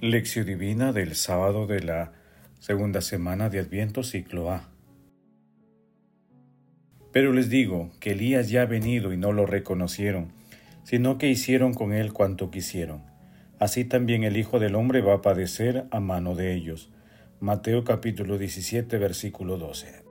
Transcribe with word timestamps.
Lección 0.00 0.46
Divina 0.46 0.92
del 0.92 1.16
sábado 1.16 1.66
de 1.66 1.80
la 1.80 2.12
segunda 2.60 3.00
semana 3.00 3.50
de 3.50 3.58
Adviento 3.58 4.04
ciclo 4.04 4.48
A. 4.52 4.68
Pero 7.12 7.32
les 7.32 7.50
digo 7.50 7.90
que 7.98 8.12
Elías 8.12 8.48
ya 8.48 8.62
ha 8.62 8.66
venido 8.66 9.12
y 9.12 9.16
no 9.16 9.32
lo 9.32 9.44
reconocieron, 9.44 10.30
sino 10.84 11.18
que 11.18 11.28
hicieron 11.28 11.74
con 11.74 11.92
él 11.92 12.12
cuanto 12.12 12.52
quisieron. 12.52 13.02
Así 13.58 13.84
también 13.84 14.22
el 14.22 14.36
Hijo 14.36 14.60
del 14.60 14.76
Hombre 14.76 15.00
va 15.00 15.14
a 15.14 15.22
padecer 15.22 15.88
a 15.90 15.98
mano 15.98 16.36
de 16.36 16.54
ellos. 16.54 16.92
Mateo 17.40 17.82
capítulo 17.82 18.38
17 18.38 18.98
versículo 18.98 19.58
12. 19.58 20.04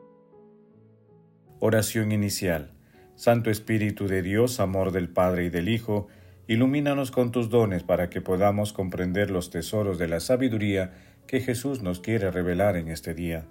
Oración 1.61 2.11
inicial. 2.11 2.73
Santo 3.15 3.49
Espíritu 3.49 4.07
de 4.07 4.21
Dios, 4.21 4.59
amor 4.59 4.91
del 4.91 5.07
Padre 5.07 5.45
y 5.45 5.49
del 5.49 5.69
Hijo, 5.69 6.09
Ilumínanos 6.47 7.11
con 7.11 7.31
tus 7.31 7.49
dones 7.49 7.83
para 7.83 8.09
que 8.09 8.21
podamos 8.21 8.71
comprender 8.71 9.29
los 9.29 9.49
tesoros 9.49 9.97
de 9.97 10.07
la 10.07 10.21
sabiduría 10.21 10.93
que 11.27 11.41
Jesús 11.41 11.81
nos 11.81 11.99
quiere 11.99 12.31
revelar 12.31 12.77
en 12.77 12.87
este 12.87 13.13
día. 13.13 13.45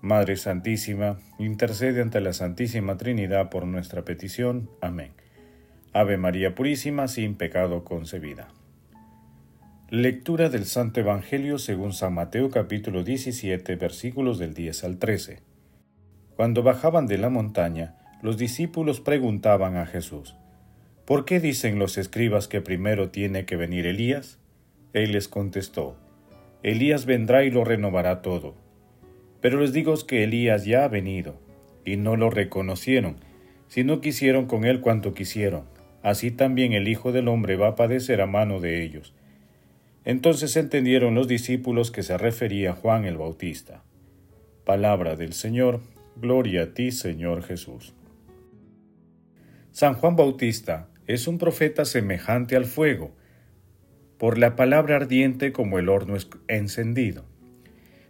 Madre 0.00 0.36
Santísima, 0.36 1.18
intercede 1.40 2.00
ante 2.00 2.20
la 2.20 2.32
Santísima 2.32 2.96
Trinidad 2.96 3.50
por 3.50 3.66
nuestra 3.66 4.04
petición. 4.04 4.70
Amén. 4.80 5.12
Ave 5.92 6.16
María 6.16 6.54
Purísima, 6.54 7.08
sin 7.08 7.34
pecado 7.34 7.82
concebida. 7.82 8.46
Lectura 9.90 10.48
del 10.48 10.64
Santo 10.66 11.00
Evangelio 11.00 11.58
según 11.58 11.92
San 11.92 12.14
Mateo 12.14 12.50
capítulo 12.50 13.02
17 13.02 13.74
versículos 13.76 14.38
del 14.38 14.54
10 14.54 14.84
al 14.84 14.98
13. 14.98 15.40
Cuando 16.36 16.62
bajaban 16.62 17.06
de 17.08 17.18
la 17.18 17.30
montaña, 17.30 17.95
los 18.22 18.38
discípulos 18.38 19.00
preguntaban 19.00 19.76
a 19.76 19.86
Jesús, 19.86 20.34
¿por 21.04 21.24
qué 21.24 21.40
dicen 21.40 21.78
los 21.78 21.98
escribas 21.98 22.48
que 22.48 22.60
primero 22.60 23.10
tiene 23.10 23.44
que 23.44 23.56
venir 23.56 23.86
Elías? 23.86 24.38
Él 24.92 25.12
les 25.12 25.28
contestó, 25.28 25.96
Elías 26.62 27.06
vendrá 27.06 27.44
y 27.44 27.50
lo 27.50 27.64
renovará 27.64 28.22
todo. 28.22 28.54
Pero 29.40 29.60
les 29.60 29.72
digo 29.72 29.94
que 30.06 30.24
Elías 30.24 30.64
ya 30.64 30.84
ha 30.84 30.88
venido, 30.88 31.38
y 31.84 31.96
no 31.96 32.16
lo 32.16 32.30
reconocieron, 32.30 33.16
sino 33.68 34.00
quisieron 34.00 34.46
con 34.46 34.64
él 34.64 34.80
cuanto 34.80 35.14
quisieron. 35.14 35.64
Así 36.02 36.30
también 36.30 36.72
el 36.72 36.88
Hijo 36.88 37.12
del 37.12 37.28
Hombre 37.28 37.56
va 37.56 37.68
a 37.68 37.74
padecer 37.76 38.20
a 38.20 38.26
mano 38.26 38.60
de 38.60 38.82
ellos. 38.82 39.14
Entonces 40.04 40.56
entendieron 40.56 41.14
los 41.14 41.28
discípulos 41.28 41.90
que 41.90 42.02
se 42.02 42.16
refería 42.16 42.70
a 42.70 42.74
Juan 42.74 43.04
el 43.04 43.16
Bautista. 43.16 43.82
Palabra 44.64 45.16
del 45.16 45.32
Señor, 45.32 45.80
gloria 46.16 46.62
a 46.62 46.74
ti, 46.74 46.92
Señor 46.92 47.42
Jesús. 47.42 47.94
San 49.76 49.92
Juan 49.92 50.16
Bautista 50.16 50.88
es 51.06 51.28
un 51.28 51.36
profeta 51.36 51.84
semejante 51.84 52.56
al 52.56 52.64
fuego, 52.64 53.14
por 54.16 54.38
la 54.38 54.56
palabra 54.56 54.96
ardiente 54.96 55.52
como 55.52 55.78
el 55.78 55.90
horno 55.90 56.16
encendido. 56.48 57.26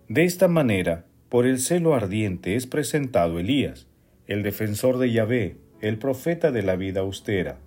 De 0.09 0.23
esta 0.23 0.47
manera, 0.47 1.07
por 1.29 1.45
el 1.45 1.59
celo 1.59 1.97
ardiente 1.97 2.55
es 2.55 2.69
presentado 2.69 3.41
Elías, 3.41 3.89
el 4.29 4.45
defensor 4.45 4.99
de 4.99 5.11
Yahvé, 5.11 5.57
el 5.81 5.99
profeta 5.99 6.53
de 6.53 6.63
la 6.63 6.77
vida 6.77 7.01
austera. 7.01 7.59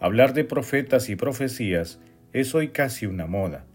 Hablar 0.00 0.32
de 0.32 0.44
profetas 0.44 1.10
y 1.10 1.16
profecías 1.16 2.00
es 2.32 2.54
hoy 2.54 2.68
casi 2.68 3.04
una 3.04 3.26
moda, 3.26 3.66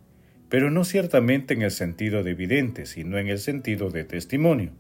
pero 0.50 0.72
no 0.72 0.84
ciertamente 0.86 1.53
en 1.53 1.62
el 1.62 1.70
sentido 1.70 2.23
de 2.23 2.31
evidente, 2.31 2.88
sino 2.88 3.20
en 3.20 3.28
el 3.28 3.38
sentido 3.38 3.92
de 3.92 4.06
testimonio. 4.06 4.72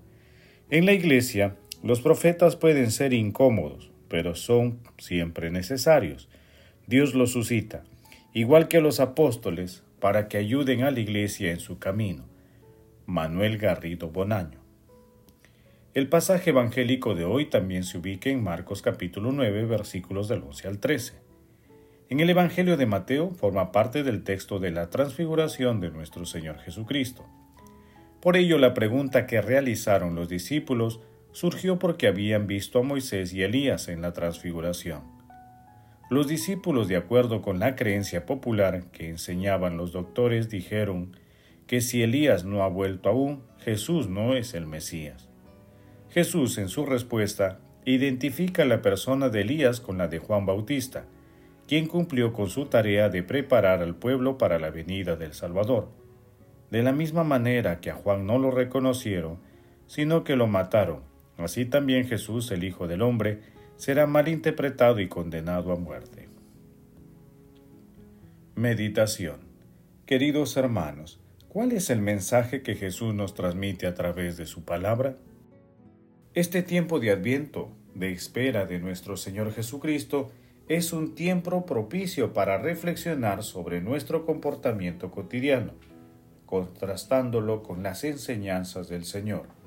En 0.71 0.87
la 0.87 0.93
Iglesia, 0.93 1.55
los 1.83 2.01
profetas 2.01 2.55
pueden 2.55 2.89
ser 2.89 3.13
incómodos, 3.13 3.90
pero 4.11 4.35
son 4.35 4.81
siempre 4.97 5.51
necesarios. 5.51 6.27
Dios 6.85 7.15
los 7.15 7.31
suscita, 7.31 7.83
igual 8.33 8.67
que 8.67 8.81
los 8.81 8.99
apóstoles, 8.99 9.83
para 10.01 10.27
que 10.27 10.37
ayuden 10.37 10.83
a 10.83 10.91
la 10.91 10.99
iglesia 10.99 11.49
en 11.51 11.61
su 11.61 11.79
camino. 11.79 12.25
Manuel 13.05 13.57
Garrido 13.57 14.09
Bonaño. 14.09 14.59
El 15.93 16.09
pasaje 16.09 16.49
evangélico 16.49 17.15
de 17.15 17.23
hoy 17.23 17.45
también 17.45 17.85
se 17.85 17.99
ubica 17.99 18.29
en 18.29 18.43
Marcos 18.43 18.81
capítulo 18.81 19.31
9 19.31 19.63
versículos 19.63 20.27
del 20.27 20.43
11 20.43 20.67
al 20.67 20.79
13. 20.79 21.13
En 22.09 22.19
el 22.19 22.29
Evangelio 22.29 22.75
de 22.75 22.87
Mateo 22.87 23.31
forma 23.31 23.71
parte 23.71 24.03
del 24.03 24.25
texto 24.25 24.59
de 24.59 24.71
la 24.71 24.89
transfiguración 24.89 25.79
de 25.79 25.89
nuestro 25.89 26.25
Señor 26.25 26.59
Jesucristo. 26.59 27.25
Por 28.19 28.35
ello 28.35 28.57
la 28.57 28.73
pregunta 28.73 29.25
que 29.25 29.41
realizaron 29.41 30.15
los 30.15 30.27
discípulos 30.27 30.99
surgió 31.31 31.79
porque 31.79 32.07
habían 32.07 32.47
visto 32.47 32.79
a 32.79 32.83
Moisés 32.83 33.33
y 33.33 33.43
Elías 33.43 33.87
en 33.87 34.01
la 34.01 34.13
transfiguración. 34.13 35.01
Los 36.09 36.27
discípulos, 36.27 36.89
de 36.89 36.97
acuerdo 36.97 37.41
con 37.41 37.59
la 37.59 37.75
creencia 37.75 38.25
popular 38.25 38.91
que 38.91 39.07
enseñaban 39.07 39.77
los 39.77 39.93
doctores, 39.93 40.49
dijeron 40.49 41.15
que 41.67 41.79
si 41.79 42.03
Elías 42.03 42.43
no 42.43 42.63
ha 42.63 42.67
vuelto 42.67 43.09
aún, 43.09 43.43
Jesús 43.59 44.09
no 44.09 44.35
es 44.35 44.53
el 44.53 44.67
Mesías. 44.67 45.29
Jesús, 46.09 46.57
en 46.57 46.67
su 46.67 46.85
respuesta, 46.85 47.59
identifica 47.85 48.65
la 48.65 48.81
persona 48.81 49.29
de 49.29 49.41
Elías 49.41 49.79
con 49.79 49.97
la 49.97 50.09
de 50.09 50.19
Juan 50.19 50.45
Bautista, 50.45 51.05
quien 51.65 51.87
cumplió 51.87 52.33
con 52.33 52.49
su 52.49 52.65
tarea 52.65 53.07
de 53.07 53.23
preparar 53.23 53.81
al 53.81 53.95
pueblo 53.95 54.37
para 54.37 54.59
la 54.59 54.69
venida 54.69 55.15
del 55.15 55.31
Salvador. 55.31 55.87
De 56.69 56.83
la 56.83 56.91
misma 56.91 57.23
manera 57.23 57.79
que 57.79 57.89
a 57.89 57.95
Juan 57.95 58.25
no 58.25 58.37
lo 58.37 58.51
reconocieron, 58.51 59.39
sino 59.87 60.25
que 60.25 60.35
lo 60.35 60.47
mataron, 60.47 61.03
Así 61.37 61.65
también 61.65 62.07
Jesús, 62.07 62.51
el 62.51 62.63
Hijo 62.63 62.87
del 62.87 63.01
Hombre, 63.01 63.41
será 63.77 64.07
malinterpretado 64.07 64.99
y 64.99 65.07
condenado 65.07 65.71
a 65.71 65.75
muerte. 65.75 66.29
Meditación 68.55 69.51
Queridos 70.11 70.57
hermanos, 70.57 71.21
¿cuál 71.47 71.71
es 71.71 71.89
el 71.89 72.01
mensaje 72.01 72.63
que 72.63 72.75
Jesús 72.75 73.15
nos 73.15 73.33
transmite 73.33 73.87
a 73.87 73.95
través 73.95 74.35
de 74.35 74.45
su 74.45 74.65
palabra? 74.65 75.15
Este 76.33 76.63
tiempo 76.63 76.99
de 76.99 77.11
adviento, 77.11 77.71
de 77.95 78.11
espera 78.11 78.65
de 78.65 78.79
nuestro 78.79 79.15
Señor 79.15 79.53
Jesucristo, 79.53 80.29
es 80.67 80.91
un 80.91 81.15
tiempo 81.15 81.65
propicio 81.65 82.33
para 82.33 82.57
reflexionar 82.57 83.41
sobre 83.41 83.79
nuestro 83.79 84.25
comportamiento 84.25 85.11
cotidiano, 85.11 85.71
contrastándolo 86.45 87.63
con 87.63 87.81
las 87.81 88.03
enseñanzas 88.03 88.89
del 88.89 89.05
Señor. 89.05 89.60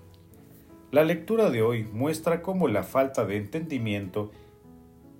La 0.94 1.03
lectura 1.03 1.50
de 1.50 1.60
hoy 1.60 1.82
muestra 1.93 2.41
cómo 2.41 2.69
la 2.69 2.84
falta 2.84 3.27
de 3.27 3.37
entendimiento 3.37 4.31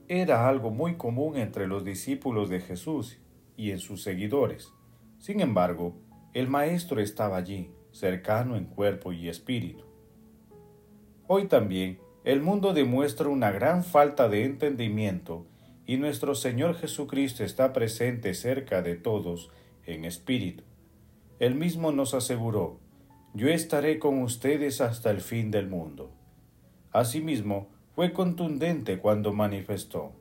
era 0.07 0.49
algo 0.49 0.71
muy 0.71 0.95
común 0.95 1.37
entre 1.37 1.67
los 1.67 1.85
discípulos 1.85 2.49
de 2.49 2.61
Jesús 2.61 3.19
y 3.57 3.73
en 3.73 3.81
sus 3.81 4.01
seguidores. 4.01 4.73
Sin 5.19 5.41
embargo, 5.41 5.97
el 6.33 6.47
Maestro 6.47 7.01
estaba 7.01 7.39
allí, 7.39 7.73
cercano 7.91 8.55
en 8.55 8.67
cuerpo 8.67 9.13
y 9.13 9.29
espíritu. 9.29 9.85
Hoy 11.27 11.49
también 11.49 11.99
el 12.23 12.41
mundo 12.41 12.73
demuestra 12.73 13.29
una 13.29 13.51
gran 13.51 13.83
falta 13.83 14.29
de 14.29 14.45
entendimiento 14.45 15.45
y 15.87 15.97
nuestro 15.97 16.37
Señor 16.37 16.77
Jesucristo 16.77 17.43
está 17.43 17.73
presente 17.73 18.35
cerca 18.35 18.81
de 18.81 18.95
todos 18.95 19.51
en 19.87 20.05
espíritu. 20.05 20.63
Él 21.41 21.57
mismo 21.57 21.91
nos 21.91 22.15
aseguró, 22.15 22.79
yo 23.35 23.49
estaré 23.49 23.99
con 23.99 24.23
ustedes 24.23 24.81
hasta 24.81 25.11
el 25.11 25.21
fin 25.21 25.51
del 25.51 25.69
mundo. 25.69 26.13
Asimismo, 26.93 27.69
fue 27.97 28.13
contundente 28.13 29.01
cuando 29.01 29.33
manifestó, 29.33 30.13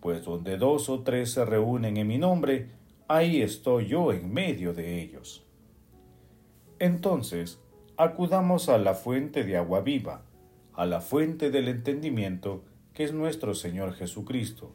pues 0.00 0.24
donde 0.24 0.58
dos 0.58 0.88
o 0.88 1.04
tres 1.04 1.32
se 1.32 1.44
reúnen 1.44 1.96
en 1.96 2.08
mi 2.08 2.18
nombre, 2.18 2.70
ahí 3.06 3.42
estoy 3.42 3.86
yo 3.86 4.12
en 4.12 4.32
medio 4.32 4.74
de 4.74 5.00
ellos. 5.00 5.46
Entonces, 6.80 7.60
acudamos 7.96 8.68
a 8.68 8.78
la 8.78 8.94
fuente 8.94 9.44
de 9.44 9.56
agua 9.56 9.80
viva, 9.80 10.22
a 10.74 10.84
la 10.84 11.00
fuente 11.00 11.50
del 11.50 11.68
entendimiento, 11.68 12.64
que 12.92 13.04
es 13.04 13.12
nuestro 13.12 13.54
Señor 13.54 13.94
Jesucristo, 13.94 14.74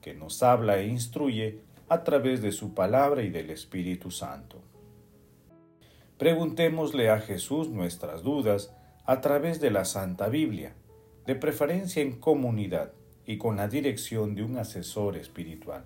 que 0.00 0.14
nos 0.14 0.44
habla 0.44 0.78
e 0.78 0.86
instruye 0.86 1.58
a 1.88 2.04
través 2.04 2.40
de 2.40 2.52
su 2.52 2.72
palabra 2.72 3.22
y 3.22 3.30
del 3.30 3.50
Espíritu 3.50 4.12
Santo. 4.12 4.62
Preguntémosle 6.18 7.10
a 7.10 7.20
Jesús 7.20 7.68
nuestras 7.68 8.22
dudas 8.22 8.74
a 9.04 9.20
través 9.20 9.60
de 9.60 9.70
la 9.70 9.84
Santa 9.84 10.28
Biblia, 10.28 10.74
de 11.26 11.34
preferencia 11.34 12.02
en 12.02 12.18
comunidad 12.18 12.92
y 13.26 13.36
con 13.36 13.56
la 13.56 13.68
dirección 13.68 14.34
de 14.34 14.42
un 14.42 14.56
asesor 14.56 15.16
espiritual. 15.16 15.84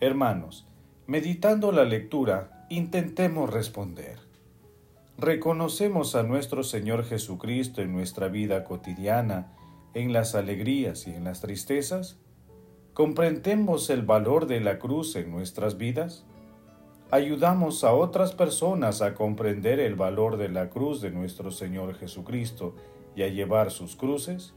Hermanos, 0.00 0.68
meditando 1.06 1.72
la 1.72 1.84
lectura, 1.84 2.66
intentemos 2.68 3.50
responder. 3.50 4.18
¿Reconocemos 5.18 6.14
a 6.14 6.22
nuestro 6.22 6.62
Señor 6.62 7.04
Jesucristo 7.04 7.82
en 7.82 7.92
nuestra 7.92 8.28
vida 8.28 8.62
cotidiana, 8.64 9.52
en 9.94 10.12
las 10.12 10.34
alegrías 10.34 11.06
y 11.06 11.14
en 11.14 11.24
las 11.24 11.40
tristezas? 11.40 12.18
¿Comprendemos 12.92 13.90
el 13.90 14.02
valor 14.02 14.46
de 14.46 14.60
la 14.60 14.78
cruz 14.78 15.16
en 15.16 15.30
nuestras 15.30 15.76
vidas? 15.76 16.24
Ayudamos 17.10 17.84
a 17.84 17.92
otras 17.92 18.32
personas 18.32 19.02
a 19.02 19.14
comprender 19.14 19.80
el 19.80 19.94
valor 19.94 20.36
de 20.36 20.48
la 20.48 20.70
cruz 20.70 21.00
de 21.00 21.10
nuestro 21.10 21.50
Señor 21.50 21.94
Jesucristo 21.94 22.74
y 23.14 23.22
a 23.22 23.28
llevar 23.28 23.70
sus 23.70 23.96
cruces? 23.96 24.54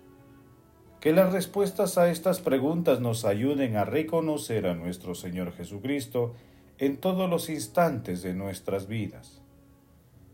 Que 0.99 1.13
las 1.13 1.31
respuestas 1.31 1.97
a 1.97 2.09
estas 2.09 2.39
preguntas 2.39 2.99
nos 2.99 3.23
ayuden 3.23 3.77
a 3.77 3.85
reconocer 3.85 4.67
a 4.67 4.75
nuestro 4.75 5.15
Señor 5.15 5.53
Jesucristo 5.53 6.33
en 6.77 6.97
todos 6.97 7.29
los 7.29 7.49
instantes 7.49 8.21
de 8.21 8.33
nuestras 8.33 8.87
vidas 8.87 9.41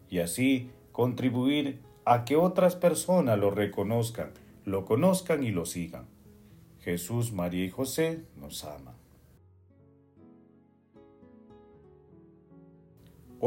y 0.09 0.19
así 0.19 0.71
contribuir 0.91 1.81
a 2.05 2.23
que 2.23 2.35
otras 2.35 2.75
personas 2.75 3.37
lo 3.37 3.51
reconozcan, 3.51 4.31
lo 4.63 4.85
conozcan 4.85 5.43
y 5.43 5.51
lo 5.51 5.65
sigan. 5.65 6.05
Jesús, 6.79 7.33
María 7.33 7.65
y 7.65 7.69
José 7.69 8.23
nos 8.35 8.63
aman. 8.63 9.04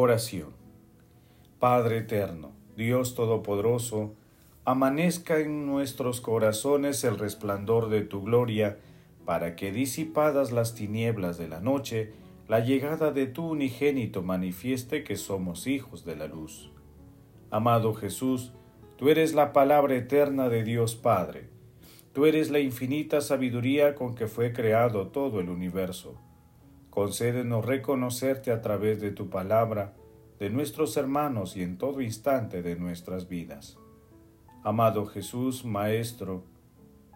Oración. 0.00 0.50
Padre 1.59 1.99
eterno, 1.99 2.53
Dios 2.77 3.17
Todopoderoso, 3.17 4.15
amanezca 4.65 5.41
en 5.41 5.67
nuestros 5.67 6.21
corazones 6.21 7.03
el 7.03 7.19
resplandor 7.19 7.89
de 7.89 8.03
tu 8.03 8.23
gloria, 8.23 8.79
para 9.25 9.56
que 9.56 9.73
disipadas 9.73 10.53
las 10.53 10.77
tinieblas 10.77 11.37
de 11.37 11.49
la 11.49 11.59
noche, 11.59 12.12
la 12.47 12.61
llegada 12.61 13.11
de 13.11 13.27
tu 13.27 13.49
unigénito 13.49 14.23
manifieste 14.23 15.03
que 15.03 15.17
somos 15.17 15.67
hijos 15.67 16.05
de 16.05 16.15
la 16.15 16.29
luz. 16.29 16.71
Amado 17.50 17.93
Jesús, 17.93 18.53
tú 18.99 19.09
eres 19.09 19.35
la 19.35 19.53
palabra 19.53 19.97
eterna 19.97 20.49
de 20.49 20.62
Dios 20.62 20.95
Padre, 20.95 21.49
tú 22.12 22.25
eres 22.25 22.50
la 22.53 22.61
infinita 22.61 23.21
sabiduría 23.21 23.97
con 23.97 24.15
que 24.15 24.29
fue 24.29 24.53
creado 24.53 25.09
todo 25.09 25.41
el 25.41 25.49
universo. 25.49 26.21
Concédenos 26.99 27.65
reconocerte 27.65 28.50
a 28.50 28.61
través 28.61 29.00
de 29.00 29.12
tu 29.12 29.31
palabra, 29.31 29.95
de 30.41 30.50
nuestros 30.50 30.97
hermanos 30.97 31.56
y 31.56 31.62
en 31.62 31.79
todo 31.79 32.00
instante 32.00 32.61
de 32.61 32.75
nuestras 32.75 33.29
vidas. 33.29 33.79
Amado 34.65 35.06
Jesús, 35.06 35.65
Maestro, 35.65 36.43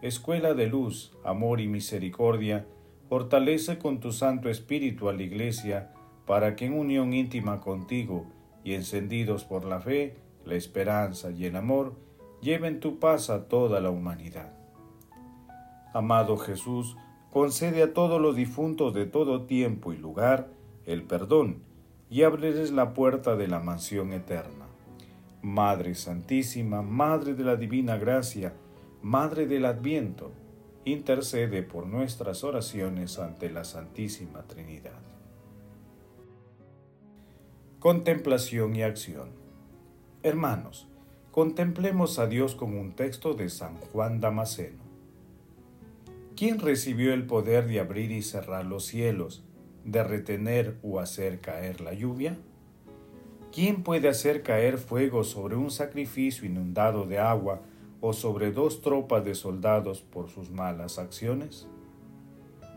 Escuela 0.01 0.55
de 0.55 0.69
luz, 0.69 1.19
amor 1.25 1.61
y 1.61 1.67
misericordia, 1.67 2.65
fortalece 3.09 3.81
con 3.81 3.99
tu 3.99 4.13
Santo 4.13 4.49
Espíritu 4.49 5.09
a 5.09 5.15
la 5.15 5.25
Iglesia, 5.25 5.91
para 6.27 6.55
que 6.55 6.67
en 6.67 6.75
unión 6.75 7.13
íntima 7.13 7.61
contigo 7.61 8.27
y 8.63 8.75
encendidos 8.75 9.43
por 9.43 9.65
la 9.65 9.81
fe, 9.81 10.15
la 10.45 10.55
esperanza 10.55 11.33
y 11.33 11.47
el 11.47 11.57
amor, 11.57 11.97
lleven 12.41 12.79
tu 12.79 13.01
paz 13.01 13.31
a 13.31 13.49
toda 13.49 13.81
la 13.81 13.91
humanidad. 13.91 14.53
Amado 15.93 16.37
Jesús, 16.37 16.97
concede 17.33 17.83
a 17.83 17.95
todos 17.95 18.21
los 18.21 18.37
difuntos 18.37 18.93
de 18.93 19.07
todo 19.07 19.47
tiempo 19.47 19.93
y 19.93 19.97
lugar 19.97 20.51
el 20.85 21.03
perdón 21.03 21.63
y 22.11 22.25
ábreles 22.25 22.73
la 22.73 22.93
puerta 22.93 23.37
de 23.37 23.49
la 23.49 23.59
mansión 23.59 24.13
eterna. 24.13 24.67
Madre 25.41 25.95
Santísima, 25.95 26.83
Madre 26.83 27.35
de 27.35 27.43
la 27.43 27.57
Divina 27.57 27.97
Gracia, 27.97 28.53
Madre 29.01 29.47
del 29.47 29.65
Adviento, 29.65 30.31
intercede 30.85 31.63
por 31.63 31.87
nuestras 31.87 32.45
oraciones 32.45 33.19
ante 33.19 33.51
la 33.51 33.65
Santísima 33.65 34.43
Trinidad. 34.43 35.01
Contemplación 37.79 38.77
y 38.77 38.83
acción. 38.83 39.31
Hermanos, 40.23 40.87
contemplemos 41.31 42.19
a 42.19 42.27
Dios 42.27 42.55
con 42.55 42.77
un 42.77 42.93
texto 42.93 43.33
de 43.33 43.49
San 43.49 43.79
Juan 43.79 44.21
Damasceno. 44.21 44.82
¿Quién 46.37 46.61
recibió 46.61 47.13
el 47.13 47.27
poder 47.27 47.67
de 47.67 47.79
abrir 47.79 48.11
y 48.11 48.23
cerrar 48.23 48.65
los 48.65 48.87
cielos, 48.87 49.45
de 49.85 50.03
retener 50.03 50.79
o 50.83 50.99
hacer 50.99 51.41
caer 51.41 51.83
la 51.83 51.93
lluvia? 51.93 52.39
¿Quién 53.53 53.83
puede 53.83 54.09
hacer 54.09 54.43
caer 54.43 54.79
fuego 54.79 55.25
sobre 55.25 55.57
un 55.57 55.71
sacrificio 55.71 56.47
inundado 56.47 57.05
de 57.05 57.19
agua 57.19 57.61
o 58.01 58.15
sobre 58.15 58.51
dos 58.51 58.81
tropas 58.81 59.25
de 59.27 59.35
soldados 59.35 60.01
por 60.01 60.31
sus 60.31 60.51
malas 60.51 60.99
acciones? 60.99 61.69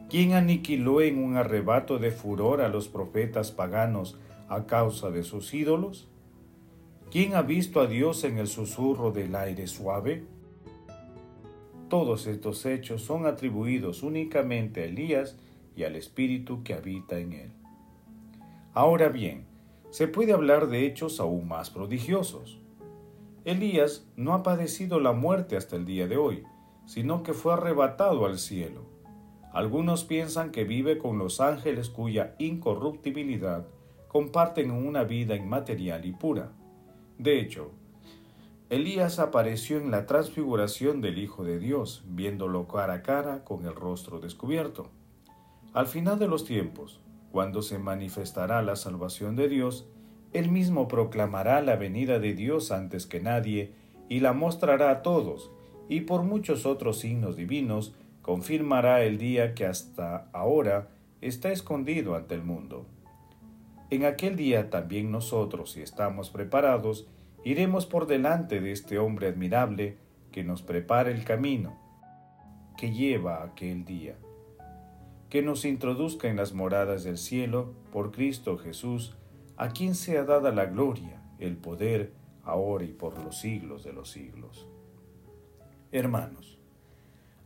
¿Quién 0.09 0.33
aniquiló 0.33 1.01
en 1.01 1.23
un 1.23 1.37
arrebato 1.37 1.97
de 1.97 2.11
furor 2.11 2.61
a 2.61 2.67
los 2.67 2.89
profetas 2.89 3.51
paganos 3.51 4.19
a 4.49 4.65
causa 4.65 5.11
de 5.11 5.23
sus 5.23 5.53
ídolos? 5.53 6.09
¿Quién 7.09 7.35
ha 7.35 7.41
visto 7.41 7.79
a 7.79 7.87
Dios 7.87 8.25
en 8.25 8.37
el 8.37 8.47
susurro 8.47 9.11
del 9.11 9.33
aire 9.33 9.65
suave? 9.67 10.25
Todos 11.89 12.25
estos 12.25 12.65
hechos 12.65 13.03
son 13.03 13.25
atribuidos 13.25 14.01
únicamente 14.01 14.81
a 14.81 14.85
Elías 14.85 15.37
y 15.75 15.83
al 15.83 15.95
Espíritu 15.95 16.63
que 16.63 16.73
habita 16.73 17.19
en 17.19 17.33
él. 17.33 17.51
Ahora 18.73 19.09
bien, 19.09 19.45
se 19.91 20.07
puede 20.07 20.33
hablar 20.33 20.67
de 20.67 20.85
hechos 20.85 21.19
aún 21.19 21.47
más 21.47 21.69
prodigiosos. 21.69 22.59
Elías 23.45 24.07
no 24.15 24.33
ha 24.33 24.41
padecido 24.41 24.99
la 24.99 25.13
muerte 25.13 25.55
hasta 25.55 25.75
el 25.75 25.85
día 25.85 26.07
de 26.07 26.17
hoy, 26.17 26.43
sino 26.85 27.23
que 27.23 27.33
fue 27.33 27.53
arrebatado 27.53 28.25
al 28.25 28.39
cielo. 28.39 28.81
Algunos 29.53 30.03
piensan 30.03 30.51
que 30.51 30.63
vive 30.63 30.97
con 30.97 31.17
los 31.17 31.39
ángeles 31.39 31.89
cuya 31.89 32.35
incorruptibilidad 32.39 33.67
comparten 34.07 34.71
una 34.71 35.03
vida 35.03 35.35
inmaterial 35.35 36.05
y 36.05 36.11
pura. 36.11 36.51
De 37.17 37.39
hecho, 37.39 37.71
Elías 38.71 39.19
apareció 39.19 39.77
en 39.77 39.91
la 39.91 40.07
transfiguración 40.07 40.99
del 40.99 41.19
Hijo 41.19 41.43
de 41.43 41.59
Dios, 41.59 42.03
viéndolo 42.07 42.67
cara 42.67 42.95
a 42.95 43.01
cara 43.03 43.43
con 43.43 43.63
el 43.65 43.75
rostro 43.75 44.19
descubierto. 44.19 44.89
Al 45.73 45.85
final 45.85 46.17
de 46.17 46.27
los 46.27 46.45
tiempos, 46.45 46.99
cuando 47.31 47.61
se 47.61 47.77
manifestará 47.77 48.63
la 48.63 48.75
salvación 48.75 49.35
de 49.35 49.49
Dios, 49.49 49.87
Él 50.33 50.49
mismo 50.49 50.87
proclamará 50.87 51.61
la 51.61 51.75
venida 51.75 52.17
de 52.17 52.33
Dios 52.33 52.71
antes 52.71 53.05
que 53.05 53.19
nadie 53.19 53.73
y 54.09 54.21
la 54.21 54.33
mostrará 54.33 54.89
a 54.89 55.01
todos, 55.03 55.51
y 55.87 56.01
por 56.01 56.23
muchos 56.23 56.65
otros 56.65 56.97
signos 56.97 57.35
divinos 57.35 57.93
confirmará 58.23 59.03
el 59.03 59.19
día 59.19 59.53
que 59.53 59.67
hasta 59.67 60.27
ahora 60.33 60.89
está 61.21 61.51
escondido 61.51 62.15
ante 62.15 62.33
el 62.33 62.41
mundo. 62.41 62.87
En 63.91 64.05
aquel 64.05 64.35
día 64.35 64.71
también 64.71 65.11
nosotros, 65.11 65.73
si 65.73 65.81
estamos 65.81 66.31
preparados, 66.31 67.07
iremos 67.45 67.85
por 67.85 68.05
delante 68.05 68.59
de 68.59 68.73
este 68.73 68.99
hombre 68.99 69.29
admirable 69.29 69.97
que 70.33 70.43
nos 70.43 70.61
prepara 70.61 71.09
el 71.11 71.23
camino 71.23 71.79
que 72.75 72.91
lleva 72.91 73.41
aquel 73.41 73.85
día 73.85 74.17
que 75.35 75.41
nos 75.41 75.65
introduzca 75.65 76.29
en 76.29 76.37
las 76.37 76.53
moradas 76.53 77.03
del 77.03 77.17
cielo 77.17 77.73
por 77.91 78.11
Cristo 78.11 78.57
Jesús, 78.57 79.17
a 79.57 79.69
quien 79.69 79.95
sea 79.95 80.23
dada 80.23 80.51
la 80.51 80.65
gloria, 80.65 81.21
el 81.39 81.57
poder, 81.57 82.13
ahora 82.43 82.85
y 82.85 82.93
por 82.93 83.17
los 83.17 83.39
siglos 83.39 83.83
de 83.83 83.91
los 83.91 84.09
siglos. 84.11 84.65
Hermanos, 85.91 86.57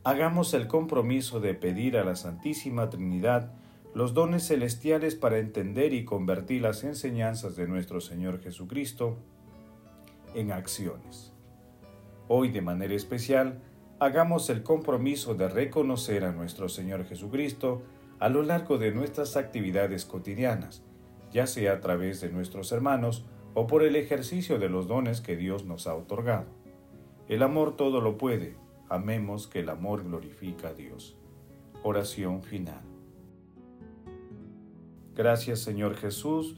hagamos 0.03 0.53
el 0.53 0.67
compromiso 0.67 1.39
de 1.39 1.53
pedir 1.55 1.97
a 1.97 2.03
la 2.03 2.15
Santísima 2.15 2.91
Trinidad 2.91 3.53
los 3.95 4.13
dones 4.13 4.47
celestiales 4.47 5.15
para 5.15 5.39
entender 5.39 5.93
y 5.93 6.05
convertir 6.05 6.61
las 6.61 6.83
enseñanzas 6.83 7.55
de 7.55 7.67
nuestro 7.67 8.01
Señor 8.01 8.39
Jesucristo 8.39 9.17
en 10.33 10.51
acciones. 10.51 11.33
Hoy 12.27 12.49
de 12.49 12.61
manera 12.61 12.93
especial, 12.93 13.61
hagamos 13.99 14.49
el 14.49 14.63
compromiso 14.63 15.35
de 15.35 15.49
reconocer 15.49 16.23
a 16.23 16.31
nuestro 16.31 16.69
Señor 16.69 17.05
Jesucristo 17.05 17.83
a 18.19 18.29
lo 18.29 18.43
largo 18.43 18.77
de 18.77 18.91
nuestras 18.91 19.35
actividades 19.37 20.05
cotidianas, 20.05 20.83
ya 21.31 21.47
sea 21.47 21.73
a 21.73 21.79
través 21.79 22.21
de 22.21 22.29
nuestros 22.29 22.71
hermanos 22.71 23.25
o 23.53 23.67
por 23.67 23.83
el 23.83 23.95
ejercicio 23.95 24.59
de 24.59 24.69
los 24.69 24.87
dones 24.87 25.21
que 25.21 25.35
Dios 25.35 25.65
nos 25.65 25.87
ha 25.87 25.95
otorgado. 25.95 26.47
El 27.27 27.43
amor 27.43 27.75
todo 27.75 28.01
lo 28.01 28.17
puede, 28.17 28.55
amemos 28.89 29.47
que 29.47 29.59
el 29.59 29.69
amor 29.69 30.03
glorifica 30.03 30.69
a 30.69 30.73
Dios. 30.73 31.17
Oración 31.83 32.43
final. 32.43 32.81
Gracias 35.15 35.59
Señor 35.59 35.95
Jesús, 35.95 36.57